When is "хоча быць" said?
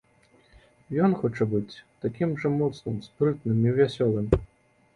1.19-1.81